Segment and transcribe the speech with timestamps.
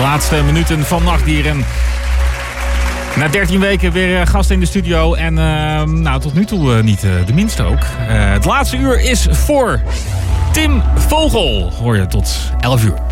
[0.00, 1.64] Laatste minuten van Nachtdieren.
[3.16, 5.14] Na 13 weken weer gast in de studio.
[5.14, 7.82] En uh, nou, tot nu toe uh, niet uh, de minste ook.
[8.06, 9.80] het laatste uur is voor
[10.52, 11.72] Tim Vogel.
[11.80, 13.07] Hoor je tot 11 uur.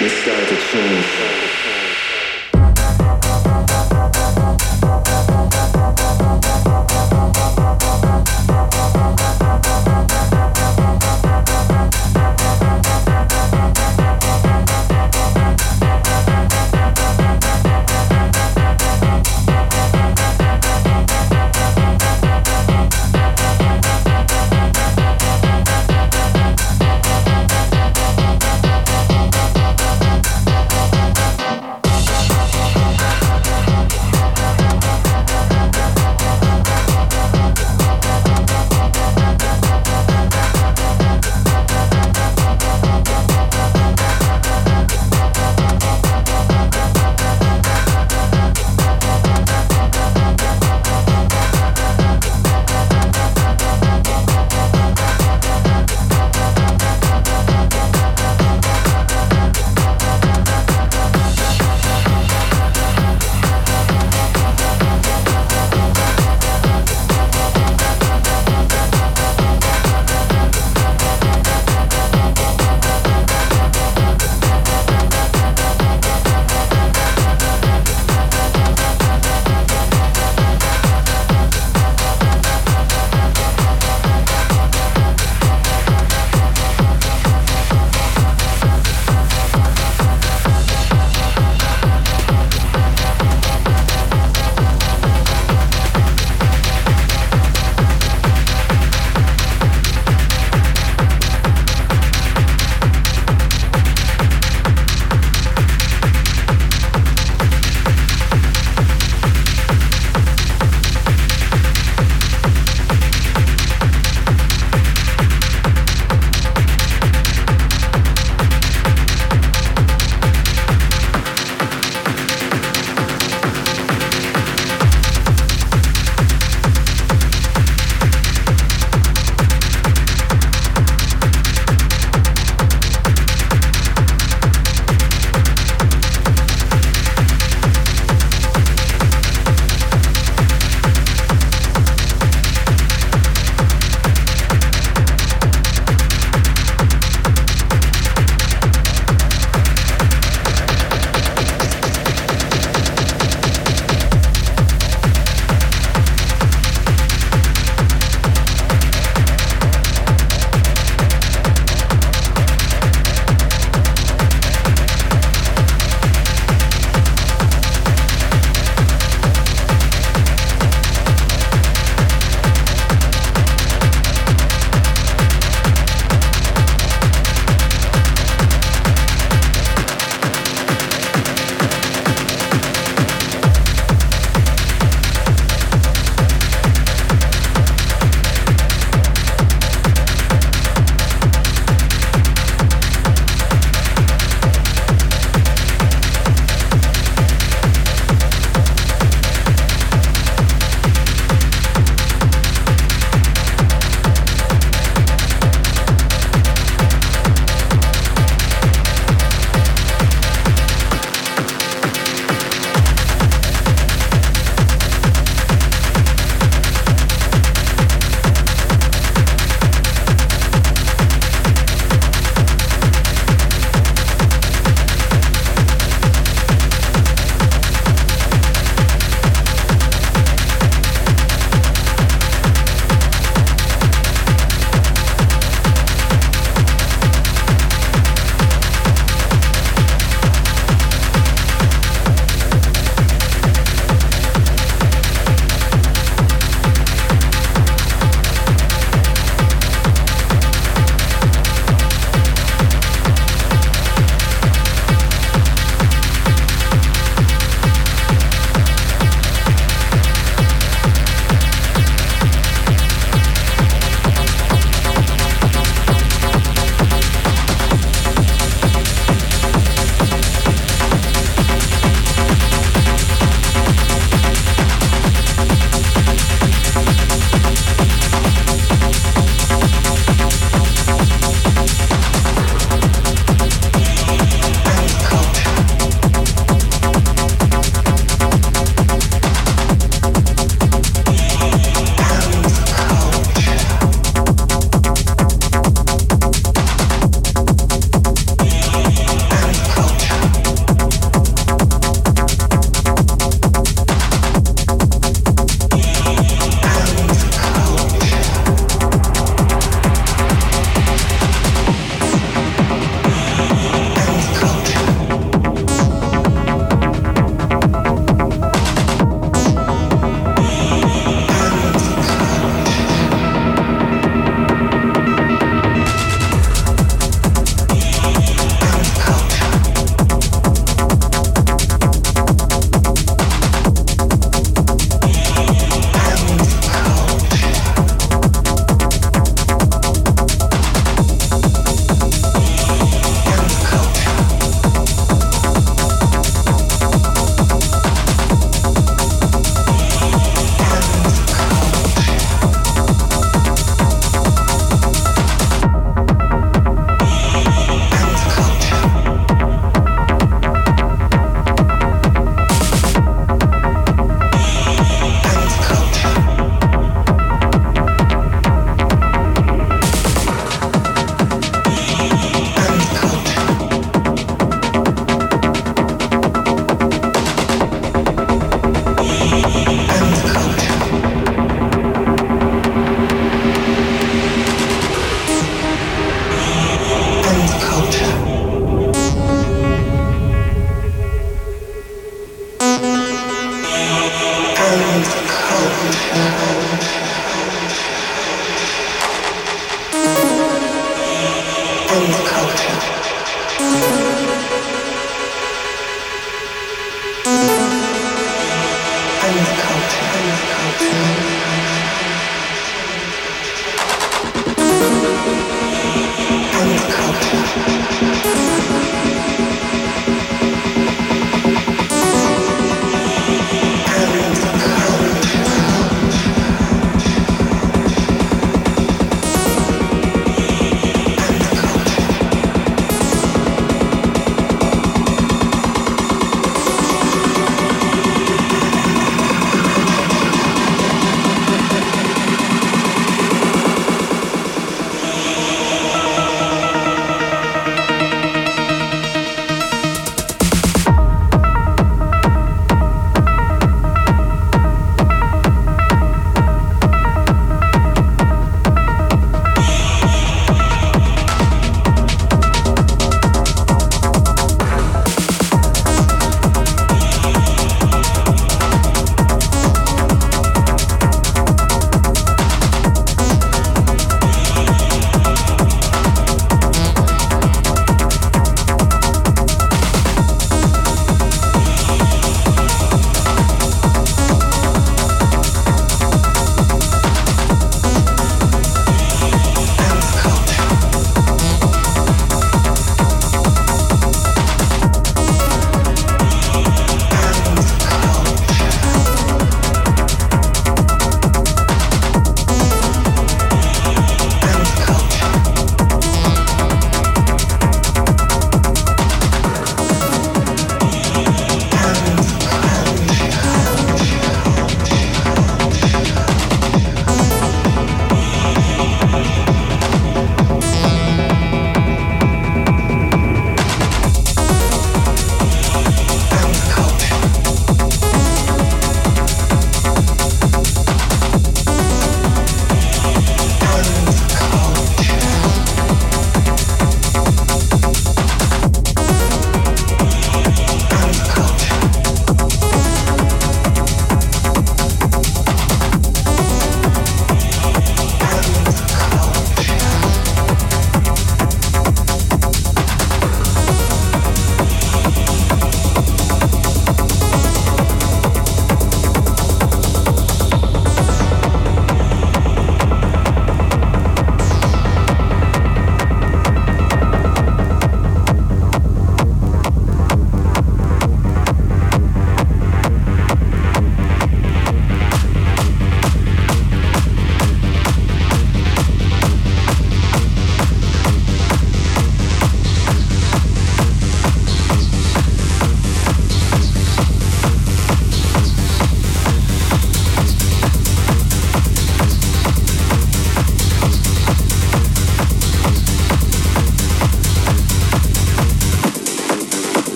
[0.00, 1.81] We start to change.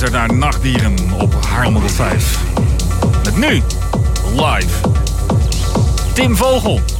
[0.00, 2.38] Luistert naar Nachtdieren op Haarlem 5.
[3.24, 3.62] Met nu,
[4.34, 4.90] live,
[6.12, 6.95] Tim Vogel.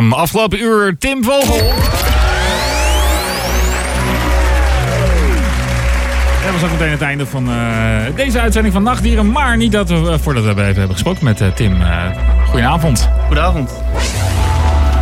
[0.00, 1.72] Hem afgelopen uur Tim Vogel.
[6.44, 7.56] Dat was ook meteen het einde van uh,
[8.14, 9.30] deze uitzending van Nachtdieren.
[9.30, 11.76] Maar niet dat we, uh, voordat we even hebben gesproken met uh, Tim.
[12.46, 13.08] goedenavond.
[13.26, 13.82] Goedenavond.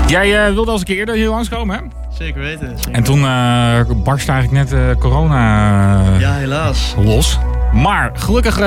[0.07, 1.83] Jij wilde al eens een keer eerder hier langskomen, hè?
[2.17, 2.73] Zeker weten.
[2.77, 3.21] Zeker en toen
[4.05, 6.95] barstte eigenlijk net corona ja, helaas.
[6.99, 7.39] los.
[7.73, 8.59] Maar gelukkig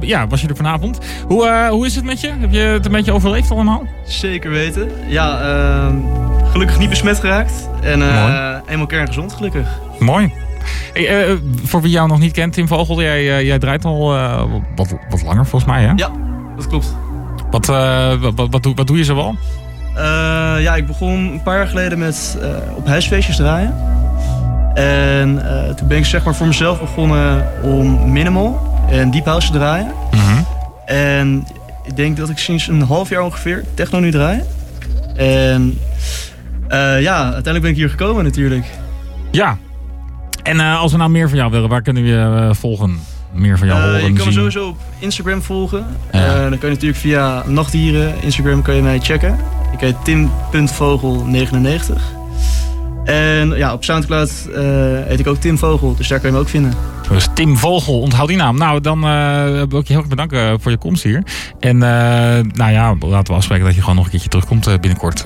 [0.00, 0.98] ja, was je er vanavond.
[1.26, 2.30] Hoe, hoe is het met je?
[2.38, 3.86] Heb je het een beetje overleefd allemaal?
[4.06, 4.90] Zeker weten.
[5.06, 5.96] Ja, ehm,
[6.50, 7.68] gelukkig niet besmet geraakt.
[7.82, 8.02] En
[8.64, 9.68] helemaal kerngezond, gelukkig.
[9.98, 10.32] Mooi.
[10.92, 14.06] Hey, voor wie jou nog niet kent, Tim Vogel, jij, jij draait al
[14.76, 15.92] wat, wat langer volgens mij, hè?
[15.96, 16.10] Ja,
[16.56, 16.96] dat klopt.
[17.50, 17.66] Wat,
[18.34, 19.36] wat, wat, doe, wat doe je zoal?
[20.58, 22.38] ja, ik begon een paar jaar geleden met
[22.76, 23.74] op huisfeestjes draaien.
[24.74, 25.42] En
[25.76, 29.92] toen ben ik zeg maar voor mezelf begonnen om minimal en deep house te draaien.
[30.10, 30.46] -hmm.
[30.86, 31.46] En
[31.84, 34.40] ik denk dat ik sinds een half jaar ongeveer techno nu draai.
[35.16, 35.78] En
[37.00, 38.66] ja, uiteindelijk ben ik hier gekomen natuurlijk.
[39.30, 39.56] Ja,
[40.44, 42.98] en uh, als we nou meer van jou willen, waar kunnen we je volgen?
[43.32, 44.26] Meer van jou horen, Je kan zien?
[44.26, 45.86] me sowieso op Instagram volgen.
[46.12, 46.40] Ja.
[46.40, 49.38] dan kan je natuurlijk via Nachtdieren Instagram kan je mij checken.
[49.72, 52.13] Ik heet tim.vogel99.
[53.04, 54.48] En ja, op Soundcloud
[55.06, 56.72] heet ik ook Tim Vogel, dus daar kan je me ook vinden.
[57.08, 58.58] Dus Tim Vogel, onthoud die naam.
[58.58, 59.00] Nou, dan
[59.68, 61.22] wil ik je heel erg bedanken voor je komst hier.
[61.60, 65.24] En nou ja, laten we afspreken dat je gewoon nog een keertje terugkomt binnenkort.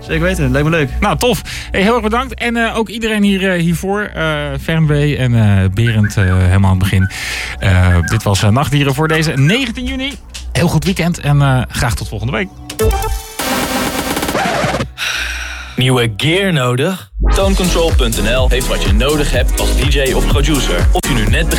[0.00, 0.90] Zeker weten, lijkt me leuk.
[1.00, 1.42] Nou, tof.
[1.70, 2.34] Hey, heel erg bedankt.
[2.34, 4.10] En uh, ook iedereen hier, uh, hiervoor.
[4.16, 4.22] Uh,
[4.60, 5.32] Fernwee en
[5.74, 7.10] Berend helemaal aan het begin.
[8.08, 10.12] dit was Nachtdieren voor deze 19 juni.
[10.52, 12.48] Heel goed weekend en graag tot volgende week.
[15.80, 17.10] Nieuwe gear nodig?
[17.20, 20.88] Tonecontrol.nl heeft wat je nodig hebt als DJ of producer.
[20.92, 21.58] Of je nu net begint.